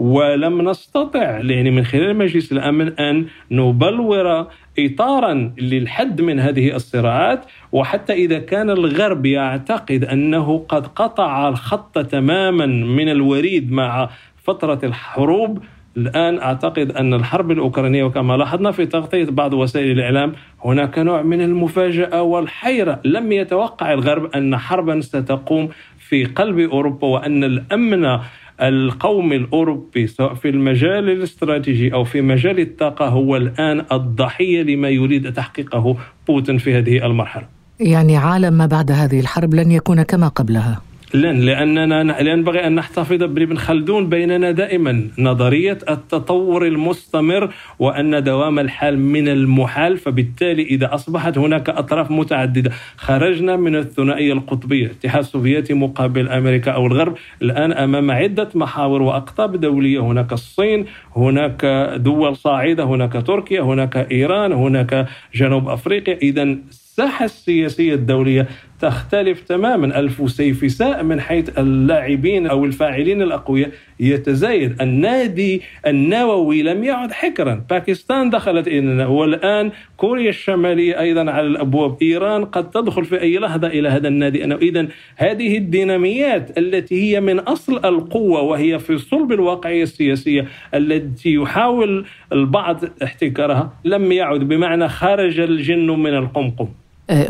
ولم 0.00 0.68
نستطع 0.70 1.38
يعني 1.38 1.70
من 1.70 1.84
خلال 1.84 2.16
مجلس 2.16 2.52
الأمن 2.52 2.88
أن 2.98 3.26
نبلور 3.50 4.46
اطارا 4.78 5.52
للحد 5.58 6.20
من 6.20 6.40
هذه 6.40 6.76
الصراعات 6.76 7.44
وحتى 7.72 8.12
إذا 8.12 8.38
كان 8.38 8.70
الغرب 8.70 9.26
يعتقد 9.26 10.04
أنه 10.04 10.64
قد 10.68 10.86
قطع 10.86 11.48
الخط 11.48 11.98
تماما 11.98 12.66
من 12.66 13.08
الوريد 13.08 13.72
مع 13.72 14.10
فترة 14.42 14.80
الحروب 14.84 15.62
الآن 15.96 16.38
أعتقد 16.38 16.90
أن 16.90 17.14
الحرب 17.14 17.50
الأوكرانية 17.50 18.04
وكما 18.04 18.36
لاحظنا 18.36 18.70
في 18.70 18.86
تغطية 18.86 19.24
بعض 19.24 19.54
وسائل 19.54 19.90
الإعلام 19.90 20.32
هناك 20.64 20.98
نوع 20.98 21.22
من 21.22 21.40
المفاجأة 21.40 22.22
والحيرة. 22.22 23.00
لم 23.04 23.32
يتوقع 23.32 23.92
الغرب 23.92 24.34
أن 24.36 24.56
حربا 24.56 25.00
ستقوم 25.00 25.68
في 25.98 26.24
قلب 26.24 26.58
أوروبا 26.58 27.06
وأن 27.06 27.44
الأمن 27.44 28.18
القومي 28.62 29.36
الأوروبي 29.36 30.06
سواء 30.06 30.34
في 30.34 30.48
المجال 30.48 31.10
الاستراتيجي 31.10 31.92
أو 31.94 32.04
في 32.04 32.20
مجال 32.20 32.60
الطاقة 32.60 33.08
هو 33.08 33.36
الآن 33.36 33.84
الضحية 33.92 34.62
لما 34.62 34.88
يريد 34.88 35.32
تحقيقه 35.32 35.96
بوتين 36.28 36.58
في 36.58 36.78
هذه 36.78 37.06
المرحلة. 37.06 37.46
يعني 37.80 38.16
عالم 38.16 38.52
ما 38.52 38.66
بعد 38.66 38.92
هذه 38.92 39.20
الحرب 39.20 39.54
لن 39.54 39.70
يكون 39.70 40.02
كما 40.02 40.28
قبلها. 40.28 40.89
لن 41.14 41.40
لأننا 41.40 42.20
ينبغي 42.20 42.66
أن 42.66 42.74
نحتفظ 42.74 43.16
بابن 43.22 43.56
خلدون 43.56 44.08
بيننا 44.08 44.50
دائما. 44.50 45.08
نظرية 45.18 45.78
التطور 45.90 46.66
المستمر 46.66 47.50
وأن 47.78 48.22
دوام 48.22 48.58
الحال 48.58 48.98
من 48.98 49.28
المحال 49.28 49.98
فبالتالي 49.98 50.62
إذا 50.62 50.94
أصبحت 50.94 51.38
هناك 51.38 51.68
أطراف 51.68 52.10
متعددة. 52.10 52.70
خرجنا 52.96 53.56
من 53.56 53.76
الثنائيه 53.76 54.32
القطبيه 54.32 54.86
الاتحاد 54.86 55.22
السوفيتي 55.22 55.74
مقابل 55.74 56.28
أمريكا 56.28 56.70
أو 56.70 56.86
الغرب. 56.86 57.14
الآن 57.42 57.72
أمام 57.72 58.10
عدة 58.10 58.48
محاور 58.54 59.02
وأقطاب 59.02 59.60
دولية. 59.60 60.00
هناك 60.00 60.32
الصين 60.32 60.86
هناك 61.16 61.64
دول 61.96 62.36
صاعدة 62.36 62.84
هناك 62.84 63.12
تركيا 63.26 63.62
هناك 63.62 63.96
إيران 64.12 64.52
هناك 64.52 65.06
جنوب 65.34 65.68
أفريقيا. 65.68 66.18
اذا 66.22 66.42
الساحة 66.42 67.24
السياسية 67.24 67.94
الدولية 67.94 68.46
تختلف 68.80 69.40
تماما. 69.40 70.00
الفسيفساء 70.00 71.02
من 71.02 71.20
حيث 71.20 71.58
اللاعبين 71.58 72.46
أو 72.46 72.64
الفاعلين 72.64 73.22
الأقوياء 73.22 73.70
يتزايد. 74.00 74.82
النادي 74.82 75.62
النووي 75.86 76.62
لم 76.62 76.84
يعد 76.84 77.12
حكرا. 77.12 77.64
باكستان 77.70 78.30
دخلت 78.30 78.68
إلينا 78.68 79.06
والآن 79.06 79.70
كوريا 79.96 80.28
الشمالية 80.28 81.00
أيضا 81.00 81.30
على 81.30 81.46
الأبواب. 81.46 81.96
إيران 82.02 82.44
قد 82.44 82.70
تدخل 82.70 83.04
في 83.04 83.20
أي 83.20 83.38
لحظة 83.38 83.66
إلى 83.66 83.88
هذا 83.88 84.08
النادي. 84.08 84.44
أنا 84.44 84.56
إذا 84.56 84.88
هذه 85.16 85.58
الديناميات 85.58 86.58
التي 86.58 87.02
هي 87.02 87.20
من 87.20 87.38
أصل 87.38 87.76
القوة 87.84 88.40
وهي 88.42 88.78
في 88.78 88.98
صلب 88.98 89.32
الواقعية 89.32 89.82
السياسية 89.82 90.46
التي 90.74 91.34
يحاول 91.34 92.06
البعض 92.32 92.80
احتكارها 93.02 93.72
لم 93.84 94.12
يعد. 94.12 94.40
بمعنى 94.40 94.88
خرج 94.88 95.40
الجن 95.40 95.90
من 95.90 96.14
القمقم. 96.14 96.68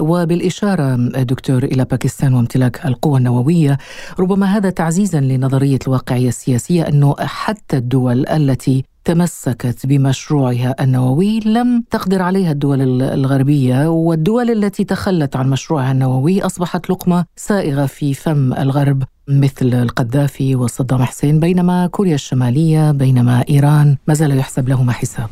وبالإشارة 0.01 0.97
دكتور 1.23 1.65
إلى 1.65 1.85
باكستان 1.85 2.35
وامتلاك 2.35 2.87
القوى 2.87 3.19
النووية 3.19 3.79
ربما 4.19 4.47
هذا 4.47 4.71
تعزيزا 4.71 5.21
لنظرية 5.21 5.79
الواقعية 5.87 6.29
السياسية 6.29 6.89
أنه 6.89 7.15
حتى 7.21 7.77
الدول 7.77 8.27
التي 8.29 8.85
تمسكت 9.05 9.87
بمشروعها 9.87 10.75
النووي 10.81 11.41
لم 11.41 11.85
تقدر 11.91 12.23
عليها 12.23 12.53
الدول 12.53 13.03
الغربية 13.03 13.89
والدول 13.91 14.51
التي 14.51 14.85
تخلت 14.85 15.37
عن 15.37 15.51
مشروعها 15.51 15.93
النووي 15.93 16.43
أصبحت 16.43 16.91
لقمة 16.91 17.25
سائغة 17.37 17.87
في 17.87 18.15
فم 18.15 18.53
الغرب 18.53 19.03
مثل 19.29 19.75
القذافي 19.75 20.57
وصدام 20.57 21.03
حسين 21.03 21.41
بينما 21.41 21.87
كوريا 21.87 22.15
الشمالية 22.15 22.91
بينما 22.93 23.45
إيران 23.51 23.97
ما 24.09 24.15
زال 24.15 24.39
يحسب 24.39 24.69
لهما 24.69 24.93
حساب. 24.93 25.29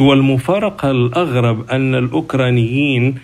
والمفارقة 0.00 0.90
الأغرب 0.90 1.70
أن 1.70 1.94
الأوكرانيين 1.94 3.14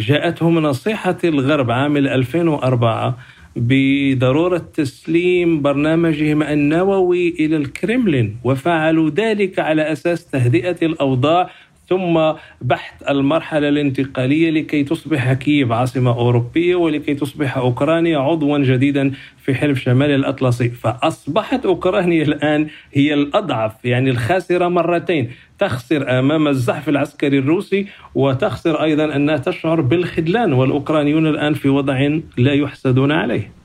جاءتهم 0.00 0.58
نصيحه 0.58 1.18
الغرب 1.24 1.70
عام 1.70 1.96
2004 1.96 3.18
بضرورة 3.56 4.58
تسليم 4.74 5.62
برنامجهم 5.62 6.42
النووي 6.42 7.28
إلى 7.28 7.56
الكرملين 7.56 8.36
وفعلوا 8.44 9.10
ذلك 9.10 9.58
على 9.58 9.92
أساس 9.92 10.26
تهدئة 10.26 10.76
الأوضاع 10.82 11.50
ثم 11.88 12.32
بحث 12.60 13.02
المرحلة 13.10 13.68
الانتقالية 13.68 14.50
لكي 14.50 14.84
تصبح 14.84 15.32
كييف 15.32 15.72
عاصمة 15.72 16.10
أوروبية 16.10 16.74
ولكي 16.74 17.14
تصبح 17.14 17.56
أوكرانيا 17.56 18.18
عضوا 18.18 18.58
جديدا 18.58 19.12
في 19.38 19.54
حلف 19.54 19.78
شمال 19.78 20.10
الأطلسي. 20.10 20.70
فأصبحت 20.70 21.66
أوكرانيا 21.66 22.22
الآن 22.22 22.66
هي 22.92 23.14
الأضعف 23.14 23.84
يعني 23.84 24.10
الخاسرة 24.10 24.68
مرتين. 24.68 25.30
تخسر 25.58 26.18
أمام 26.18 26.48
الزحف 26.48 26.88
العسكري 26.88 27.38
الروسي 27.38 27.86
وتخسر 28.14 28.82
أيضا 28.82 29.16
أنها 29.16 29.36
تشعر 29.36 29.80
بالخذلان 29.80 30.52
والأوكرانيون 30.52 31.26
الآن 31.26 31.54
في 31.54 31.68
وضع 31.68 32.18
لا 32.36 32.52
يحسدون 32.52 33.12
عليه. 33.12 33.63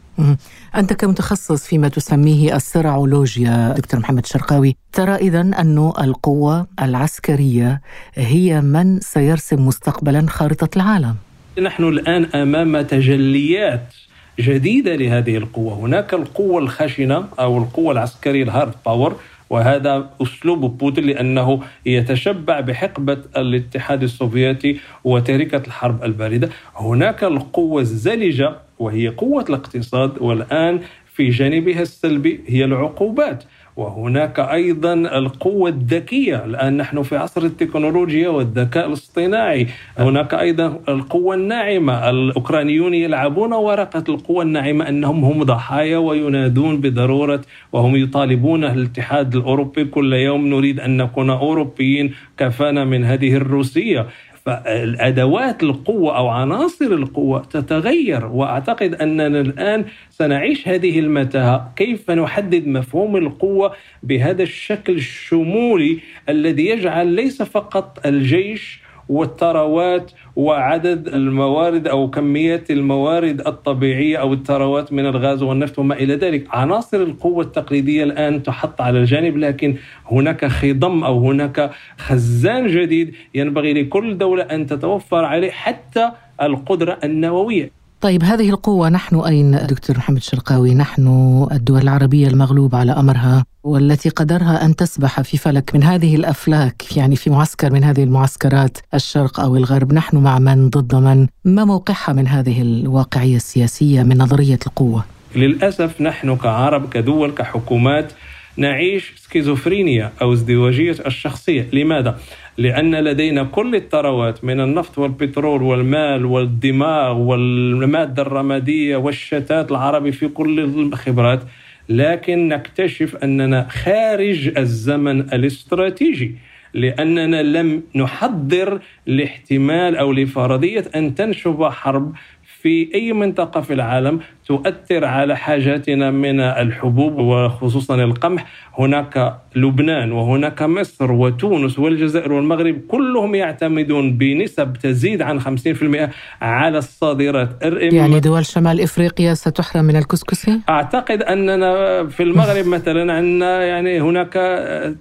أنت 0.76 0.94
كمتخصص 0.94 1.68
فيما 1.68 1.88
تسميه 1.88 2.56
السرعولوجيا 2.56 3.74
دكتور 3.78 4.00
محمد 4.00 4.26
شرقاوي 4.26 4.76
ترى 4.94 5.16
إذا 5.16 5.42
أن 5.42 5.92
القوة 6.02 6.68
العسكرية 6.82 7.82
هي 8.16 8.62
من 8.62 9.00
سيرسم 9.00 9.68
مستقبلا 9.68 10.26
خارطة 10.30 10.70
العالم؟ 10.76 11.16
نحن 11.62 11.84
الآن 11.84 12.26
أمام 12.26 12.82
تجليات 12.82 13.94
جديدة 14.40 14.96
لهذه 14.96 15.38
القوة. 15.38 15.74
هناك 15.74 16.14
القوة 16.14 16.62
الخشنة 16.62 17.26
أو 17.40 17.58
القوة 17.58 17.92
العسكرية 17.92 18.44
ال 18.44 18.50
hard 18.50 18.74
power 18.86 19.16
وهذا 19.50 20.10
أسلوب 20.22 20.78
بوتين 20.78 21.04
لأنه 21.04 21.62
يتشبع 21.86 22.60
بحقبة 22.60 23.18
الاتحاد 23.38 24.04
السوفيتي 24.04 24.80
وتركة 25.04 25.62
الحرب 25.68 26.04
الباردة، 26.04 26.50
هناك 26.76 27.24
القوة 27.24 27.82
اللزجة 27.82 28.56
وهي 28.80 29.08
قوة 29.08 29.46
الاقتصاد 29.50 30.12
والآن 30.22 30.80
في 31.06 31.30
جانبها 31.30 31.82
السلبي 31.82 32.40
هي 32.48 32.66
العقوبات. 32.66 33.44
وهناك 33.78 34.40
أيضا 34.40 34.94
القوة 34.94 35.70
الذكية 35.70 36.46
الآن 36.46 36.78
نحن 36.78 37.02
في 37.04 37.18
عصر 37.18 37.42
التكنولوجيا 37.42 38.30
والذكاء 38.30 38.88
الاصطناعي. 38.88 39.68
هناك 39.98 40.34
أيضا 40.34 40.80
القوة 40.90 41.36
الناعمة 41.36 42.10
الأوكرانيون 42.10 42.94
يلعبون 42.94 43.54
ورقة 43.54 44.04
القوة 44.10 44.44
الناعمة 44.44 44.90
أنهم 44.90 45.26
هم 45.26 45.44
ضحايا 45.44 45.98
وينادون 45.98 46.82
بضرورة 46.82 47.42
وهم 47.72 47.96
يطالبون 47.96 48.64
الاتحاد 48.64 49.36
الأوروبي 49.36 49.86
كل 49.86 50.14
يوم. 50.14 50.48
نريد 50.48 50.80
أن 50.80 50.98
نكون 50.98 51.30
أوروبيين 51.30 52.14
كفانا 52.38 52.86
من 52.86 53.04
هذه 53.06 53.36
الروسية. 53.36 54.08
فالأدوات 54.46 55.64
القوة 55.64 56.18
أو 56.18 56.28
عناصر 56.28 56.86
القوة 56.86 57.40
تتغير 57.40 58.26
وأعتقد 58.26 58.94
أننا 58.94 59.42
الآن 59.42 59.86
سنعيش 60.10 60.68
هذه 60.68 61.00
المتاهة. 61.00 61.74
كيف 61.76 62.12
نحدد 62.12 62.68
مفهوم 62.68 63.18
القوة 63.18 63.74
بهذا 64.04 64.44
الشكل 64.44 64.94
الشمولي 64.94 66.00
الذي 66.30 66.66
يجعل 66.68 67.08
ليس 67.08 67.42
فقط 67.42 68.06
الجيش 68.06 68.82
والثروات 69.10 70.12
وعدد 70.36 71.08
الموارد 71.08 71.88
أو 71.88 72.10
كميات 72.10 72.72
الموارد 72.72 73.48
الطبيعية 73.48 74.18
أو 74.18 74.34
الثروات 74.34 74.94
من 74.94 75.06
الغاز 75.06 75.44
والنفط 75.44 75.80
وما 75.80 75.96
إلى 75.96 76.16
ذلك، 76.16 76.48
عناصر 76.50 76.98
القوة 76.98 77.44
التقليدية 77.44 78.04
الآن 78.04 78.44
تحط 78.44 78.82
على 78.82 79.00
الجانب 79.00 79.38
لكن 79.38 79.76
هناك 80.12 80.46
خضم 80.46 81.04
أو 81.04 81.30
هناك 81.30 81.72
خزان 81.98 82.68
جديد 82.68 83.16
ينبغي 83.36 83.74
لكل 83.74 84.18
دولة 84.18 84.44
أن 84.44 84.66
تتوفر 84.66 85.26
عليه 85.26 85.52
حتى 85.52 86.12
القدرة 86.42 87.00
النووية. 87.04 87.79
طيب 88.02 88.24
هذه 88.24 88.50
القوة 88.50 88.90
نحن 88.90 89.16
أين؟ 89.16 89.52
دكتور 89.52 89.98
محمد 89.98 90.24
شرقاوي 90.24 90.76
نحن 90.76 91.08
الدول 91.52 91.82
العربية 91.82 92.28
المغلوب 92.28 92.76
على 92.76 92.92
أمرها 92.92 93.46
والتي 93.64 94.10
قدرها 94.10 94.66
أن 94.66 94.76
تسبح 94.76 95.22
في 95.22 95.38
فلك 95.38 95.76
من 95.76 95.84
هذه 95.84 96.16
الأفلاك 96.16 96.98
يعني 96.98 97.16
في 97.16 97.30
معسكر 97.30 97.74
من 97.74 97.84
هذه 97.84 98.04
المعسكرات 98.04 98.78
الشرق 98.94 99.40
أو 99.40 99.56
الغرب. 99.56 99.94
نحن 99.94 100.18
مع 100.18 100.40
من؟ 100.40 100.70
ضد 100.70 100.96
من؟ 100.96 101.28
ما 101.46 101.66
موقعها 101.66 102.14
من 102.14 102.28
هذه 102.28 102.62
الواقعية 102.62 103.36
السياسية 103.36 104.04
من 104.04 104.18
نظرية 104.18 104.60
القوة؟ 104.68 105.06
للأسف 105.36 106.02
نحن 106.02 106.36
كعرب 106.36 106.90
كدول 106.90 107.32
كحكومات 107.32 108.12
نعيش 108.60 109.14
سكيزوفرينيا 109.16 110.12
أو 110.22 110.34
ازدواجية 110.34 110.96
الشخصية 111.06 111.68
لماذا؟ 111.74 112.20
لأن 112.58 112.96
لدينا 112.96 113.44
كل 113.44 113.76
الثروات 113.76 114.44
من 114.44 114.60
النفط 114.60 114.98
والبترول 114.98 115.62
والمال 115.64 116.26
والدماغ 116.26 117.18
والمادة 117.18 118.22
الرمادية 118.22 118.98
والشتات 118.98 119.72
العربي 119.72 120.12
في 120.12 120.28
كل 120.28 120.60
الخبرات 120.60 121.44
لكن 121.90 122.48
نكتشف 122.48 123.16
أننا 123.16 123.68
خارج 123.70 124.58
الزمن 124.58 125.22
الاستراتيجي 125.22 126.36
لأننا 126.74 127.44
لم 127.44 127.84
نحضر 127.96 128.80
لاحتمال 129.06 129.96
أو 129.96 130.12
لفرضية 130.12 130.86
أن 130.96 131.16
تنشب 131.16 131.64
حرب 131.64 132.14
في 132.62 132.90
أي 132.96 133.14
منطقة 133.14 133.62
في 133.62 133.74
العالم 133.74 134.20
تؤثر 134.50 135.06
على 135.06 135.38
حاجاتنا 135.38 136.12
من 136.12 136.40
الحبوب 136.40 137.20
وخصوصا 137.20 137.96
القمح. 137.96 138.46
هناك 138.78 139.40
لبنان 139.56 140.12
وهناك 140.12 140.62
مصر 140.62 141.12
وتونس 141.12 141.80
والجزائر 141.80 142.34
والمغرب 142.34 142.82
كلهم 142.88 143.36
يعتمدون 143.36 144.18
بنسب 144.18 144.74
تزيد 144.74 145.22
عن 145.22 145.42
50% 145.42 146.10
على 146.42 146.78
الصادرات. 146.78 147.50
يعني 147.94 148.20
دول 148.20 148.46
شمال 148.46 148.82
إفريقيا 148.82 149.34
ستحرم 149.34 149.86
من 149.86 149.96
الكسكسي؟ 149.96 150.60
أعتقد 150.70 151.22
أننا 151.22 152.08
في 152.08 152.24
المغرب 152.24 152.68
مثلا 152.76 153.14
عندنا 153.14 153.64
يعني 153.64 154.02
هناك 154.02 154.34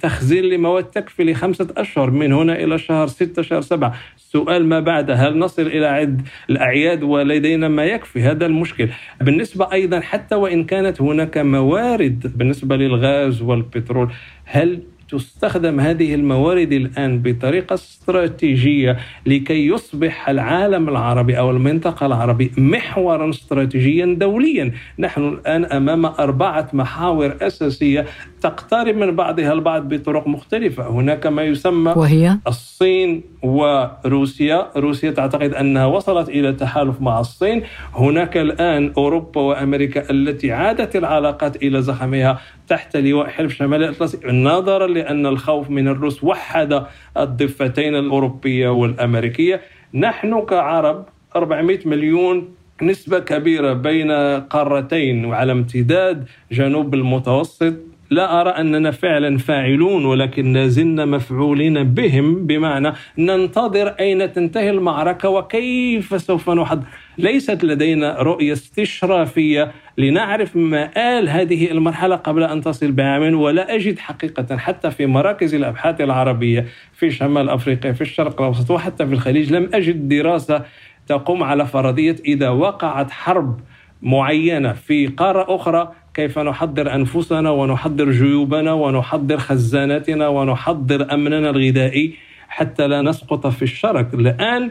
تخزين 0.01 0.45
لمواد 0.45 0.85
تكفي 0.85 1.25
لخمسة 1.25 1.69
أشهر 1.77 2.11
من 2.11 2.33
هنا 2.33 2.53
إلى 2.53 2.79
شهر 2.79 3.07
ستة 3.07 3.43
شهر 3.43 3.61
سبعة. 3.61 3.95
السؤال 4.17 4.67
ما 4.67 4.81
بعد 4.81 5.11
هل 5.11 5.39
نصل 5.39 5.63
إلى 5.63 5.87
عد 5.87 6.23
الأعياد 6.51 7.03
ولدينا 7.03 7.69
ما 7.69 7.85
يكفي؟ 7.85 8.23
هذا 8.23 8.47
المشكل. 8.47 8.89
بالنسبة 9.21 9.38
أيضا 9.73 10.01
حتى 10.01 10.35
وإن 10.35 10.65
كانت 10.65 11.03
هناك 11.03 11.39
موارد 11.39 12.33
بالنسبة 12.37 12.77
للغاز 12.77 13.43
والبترول 13.43 14.13
هل 14.45 14.83
تستخدم 15.09 15.81
هذه 15.81 16.15
الموارد 16.15 16.73
الآن 16.73 17.23
بطريقة 17.23 17.75
استراتيجية 17.75 18.99
لكي 19.27 19.67
يصبح 19.67 20.29
العالم 20.29 20.89
العربي 20.89 21.39
أو 21.39 21.51
المنطقة 21.51 22.07
العربيه 22.07 22.51
محورا 22.59 23.31
استراتيجيا 23.31 24.07
دوليا، 24.07 24.73
نحن 24.99 25.29
الآن 25.29 25.65
أمام 25.65 26.07
أربعة 26.07 26.69
محاور 26.73 27.37
أساسية 27.41 28.07
تقترب 28.41 28.97
من 28.97 29.17
بعضها 29.17 29.53
البعض 29.53 29.95
بطرق 29.95 30.29
مختلفة، 30.29 30.89
هناك 30.89 31.27
ما 31.27 31.43
يسمى 31.43 31.93
وهي؟ 31.97 32.37
الصين 32.47 33.23
وروسيا، 33.43 34.71
روسيا 34.77 35.11
تعتقد 35.11 35.55
أنها 35.55 35.87
وصلت 35.87 36.29
إلى 36.29 36.53
تحالف 36.53 37.01
مع 37.01 37.21
الصين، 37.21 37.63
هناك 37.95 38.37
الآن 38.37 38.93
أوروبا 38.97 39.41
وأمريكا 39.41 40.11
التي 40.11 40.53
عادت 40.53 40.97
العلاقات 40.97 41.63
إلى 41.63 41.83
زخمها 41.83 42.41
تحت 42.69 42.97
لواء 42.97 43.29
حلف 43.29 43.55
شمال 43.55 43.85
الأطلسي 43.85 44.19
نظرا 44.27 44.87
لأن 44.87 45.27
الخوف 45.27 45.71
من 45.71 45.89
الروس 45.89 46.25
وحد 46.25 46.83
الضفتين 47.17 47.95
الأوروبية 47.95 48.69
والأمريكية. 48.69 49.61
نحن 49.95 50.41
كعرب 50.41 51.05
400 51.37 51.79
مليون 51.85 52.49
نسبة 52.83 53.19
كبيرة 53.19 53.73
بين 53.73 54.11
قارتين 54.41 55.25
وعلى 55.25 55.53
امتداد 55.53 56.29
جنوب 56.53 56.95
المتوسط 56.95 57.75
لا 58.11 58.41
أرى 58.41 58.51
أننا 58.51 58.91
فعلا 58.91 59.39
فاعلون 59.39 60.05
ولكن 60.05 60.53
لازلنا 60.53 61.05
مفعولين 61.05 61.83
بهم 61.83 62.47
بمعنى 62.47 62.93
ننتظر 63.19 63.89
أين 63.89 64.33
تنتهي 64.33 64.71
المعركة 64.71 65.29
وكيف 65.29 66.21
سوف 66.23 66.51
نحضر 66.51 66.83
ليست 67.19 67.65
لدينا 67.65 68.23
رؤية 68.23 68.53
استشرافية 68.53 69.73
لنعرف 69.99 70.57
مآل 70.57 71.29
هذه 71.29 71.71
المرحلة 71.71 72.17
قبل 72.17 72.43
أن 72.43 72.61
تصل 72.61 72.93
بعام 72.93 73.35
ولا 73.41 73.75
أجد 73.75 73.99
حقيقة 73.99 74.57
حتى 74.57 74.91
في 74.91 75.07
مراكز 75.07 75.55
الأبحاث 75.55 76.01
العربية 76.01 76.67
في 76.93 77.11
شمال 77.11 77.49
أفريقيا 77.49 77.93
في 77.93 78.01
الشرق 78.01 78.41
الأوسط 78.41 78.71
وحتى 78.71 79.07
في 79.07 79.13
الخليج. 79.13 79.53
لم 79.53 79.71
أجد 79.75 80.09
دراسة 80.09 80.65
تقوم 81.07 81.43
على 81.43 81.67
فرضية 81.67 82.17
إذا 82.27 82.49
وقعت 82.49 83.11
حرب 83.11 83.61
معينة 84.03 84.73
في 84.73 85.07
قارة 85.07 85.55
أخرى 85.57 85.93
كيف 86.19 86.39
نحضر 86.39 86.95
أنفسنا 86.95 87.51
ونحضر 87.51 88.11
جيوبنا 88.11 88.73
ونحضر 88.73 89.39
خزاناتنا 89.39 90.29
ونحضر 90.29 91.15
أمننا 91.15 91.51
الغذائي 91.51 92.15
حتى 92.49 92.87
لا 92.87 93.03
نسقط 93.03 93.47
في 93.47 93.63
الشرك. 93.63 94.15
الآن 94.15 94.71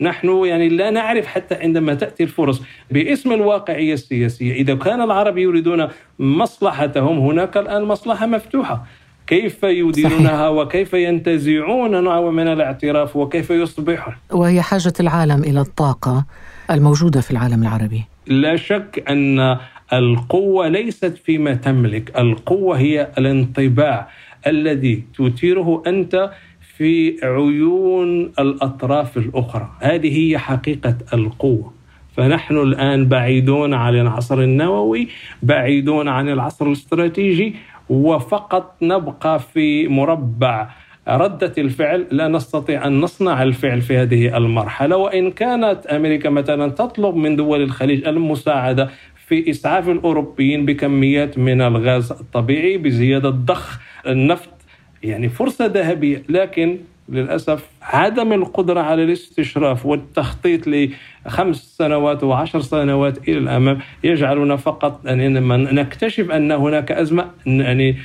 نحن 0.00 0.44
يعني 0.44 0.68
لا 0.68 0.90
نعرف 0.90 1.26
حتى 1.26 1.54
عندما 1.54 1.94
تأتي 1.94 2.22
الفرص 2.22 2.62
باسم 2.90 3.32
الواقعية 3.32 3.94
السياسية. 3.94 4.52
إذا 4.52 4.74
كان 4.74 5.02
العرب 5.02 5.38
يريدون 5.38 5.88
مصلحتهم 6.18 7.18
هناك 7.18 7.56
الآن 7.56 7.82
مصلحة 7.82 8.26
مفتوحة. 8.26 8.86
كيف 9.26 9.62
يديرونها 9.62 10.48
وكيف 10.48 10.94
ينتزعون 10.94 12.04
نوع 12.04 12.30
من 12.30 12.48
الاعتراف 12.48 13.16
وكيف 13.16 13.50
يصبح 13.50 14.16
وهي 14.30 14.62
حاجة 14.62 14.92
العالم 15.00 15.44
إلى 15.44 15.60
الطاقة 15.60 16.26
الموجودة 16.70 17.20
في 17.20 17.30
العالم 17.30 17.62
العربي. 17.62 18.04
لا 18.26 18.56
شك 18.56 19.04
أن 19.10 19.58
القوة 19.92 20.68
ليست 20.68 21.18
فيما 21.24 21.54
تملك 21.54 22.18
القوة 22.18 22.78
هي 22.78 23.08
الانطباع 23.18 24.08
الذي 24.46 25.04
تثيره 25.18 25.82
أنت 25.86 26.30
في 26.76 27.16
عيون 27.22 28.32
الأطراف 28.38 29.16
الأخرى. 29.16 29.70
هذه 29.80 30.18
هي 30.18 30.38
حقيقة 30.38 30.96
القوة. 31.14 31.72
فنحن 32.16 32.56
الآن 32.58 33.08
بعيدون 33.08 33.74
عن 33.74 33.94
العصر 33.94 34.40
النووي 34.42 35.08
بعيدون 35.42 36.08
عن 36.08 36.28
العصر 36.28 36.66
الاستراتيجي 36.66 37.54
وفقط 37.88 38.74
نبقى 38.82 39.38
في 39.40 39.88
مربع 39.88 40.70
ردة 41.08 41.52
الفعل. 41.58 42.06
لا 42.10 42.28
نستطيع 42.28 42.86
أن 42.86 43.00
نصنع 43.00 43.42
الفعل 43.42 43.80
في 43.80 43.96
هذه 43.96 44.36
المرحلة. 44.36 44.96
وإن 44.96 45.30
كانت 45.30 45.86
أمريكا 45.86 46.30
مثلا 46.30 46.70
تطلب 46.70 47.14
من 47.14 47.36
دول 47.36 47.62
الخليج 47.62 48.06
المساعدة 48.06 48.90
في 49.28 49.50
إسعاف 49.50 49.88
الأوروبيين 49.88 50.66
بكميات 50.66 51.38
من 51.38 51.60
الغاز 51.60 52.12
الطبيعي 52.12 52.78
بزيادة 52.78 53.30
ضخ 53.30 53.80
النفط 54.06 54.50
يعني 55.02 55.28
فرصة 55.28 55.66
ذهبية. 55.66 56.22
لكن 56.28 56.78
للأسف 57.08 57.64
عدم 57.82 58.32
القدرة 58.32 58.80
على 58.80 59.04
الاستشراف 59.04 59.86
والتخطيط 59.86 60.68
لخمس 61.26 61.76
سنوات 61.78 62.24
وعشر 62.24 62.60
سنوات 62.60 63.28
إلى 63.28 63.38
الأمام 63.38 63.78
يجعلنا 64.04 64.56
فقط 64.56 65.06
أن 65.06 65.74
نكتشف 65.74 66.30
أن 66.30 66.52
هناك 66.52 66.92
أزمة 66.92 67.30
يعني 67.46 67.96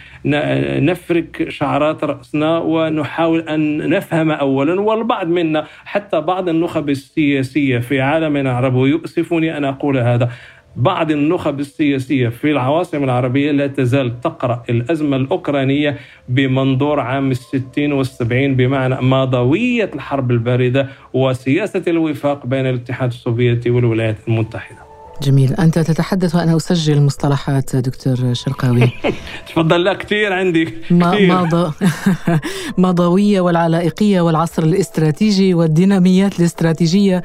نفرك 0.85 1.49
شعرات 1.49 2.03
رأسنا 2.03 2.57
ونحاول 2.57 3.39
أن 3.39 3.89
نفهم 3.89 4.31
أولا 4.31 4.81
والبعض 4.81 5.27
منا 5.27 5.65
حتى 5.85 6.21
بعض 6.21 6.49
النخب 6.49 6.89
السياسية 6.89 7.79
في 7.79 8.01
عالمنا 8.01 8.41
العربي 8.41 8.77
ويؤسفني 8.77 9.57
أن 9.57 9.65
أقول 9.65 9.97
هذا. 9.97 10.29
بعض 10.75 11.11
النخب 11.11 11.59
السياسية 11.59 12.29
في 12.29 12.51
العواصم 12.51 13.03
العربية 13.03 13.51
لا 13.51 13.67
تزال 13.67 14.21
تقرأ 14.21 14.63
الأزمة 14.69 15.17
الأوكرانية 15.17 15.97
بمنظور 16.29 16.99
عام 16.99 17.31
الستين 17.31 17.93
والسبعين 17.93 18.55
بمعنى 18.55 18.95
ماضوية 19.01 19.89
الحرب 19.93 20.31
الباردة 20.31 20.87
وسياسة 21.13 21.83
الوفاق 21.87 22.45
بين 22.45 22.67
الاتحاد 22.67 23.09
السوفيتي 23.09 23.69
والولايات 23.69 24.17
المتحدة. 24.27 24.83
جميل. 25.21 25.53
أنت 25.53 25.79
تتحدث 25.79 26.35
وأنا 26.35 26.55
أسجل 26.55 27.01
مصطلحات 27.01 27.75
دكتور 27.75 28.33
شرقاوي. 28.33 28.91
تفضل. 29.47 29.83
لا 29.83 29.93
كثير 29.93 30.33
عندي. 30.33 30.65
كثير 30.65 31.71
ماضوية 32.77 33.41
والعلائقية 33.41 34.21
والعصر 34.21 34.63
الاستراتيجي 34.63 35.53
والديناميات 35.53 36.39
الاستراتيجية. 36.39 37.23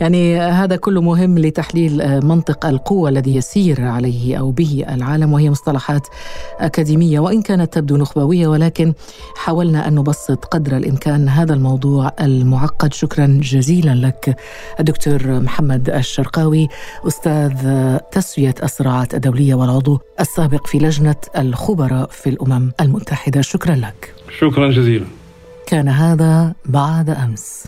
يعني 0.00 0.40
هذا 0.40 0.76
كله 0.76 1.00
مهم 1.00 1.38
لتحليل 1.38 2.26
منطق 2.26 2.66
القوة 2.66 3.08
الذي 3.08 3.36
يسير 3.36 3.84
عليه 3.84 4.36
أو 4.36 4.50
به 4.50 4.84
العالم 4.88 5.32
وهي 5.32 5.50
مصطلحات 5.50 6.06
أكاديمية. 6.60 7.20
وإن 7.20 7.42
كانت 7.42 7.72
تبدو 7.74 7.96
نخبوية 7.96 8.46
ولكن 8.46 8.92
حاولنا 9.36 9.88
أن 9.88 9.94
نبسط 9.94 10.44
قدر 10.44 10.76
الإمكان 10.76 11.28
هذا 11.28 11.54
الموضوع 11.54 12.12
المعقد. 12.20 12.92
شكرا 12.92 13.40
جزيلا 13.42 13.94
لك 14.06 14.36
الدكتور 14.80 15.40
محمد 15.40 15.90
الشرقاوي 15.90 16.68
أستاذ 17.08 17.52
تسوية 18.12 18.54
الصراعات 18.62 19.14
الدولية 19.14 19.54
والعضو 19.54 20.00
السابق 20.20 20.66
في 20.66 20.78
لجنة 20.78 21.16
الخبراء 21.38 22.08
في 22.10 22.30
الأمم 22.30 22.72
المتحدة. 22.80 23.40
شكرا 23.40 23.74
لك. 23.74 24.14
شكرا 24.38 24.70
جزيلا. 24.70 25.06
كان 25.66 25.88
هذا 25.88 26.54
بعد 26.64 27.10
أمس. 27.10 27.64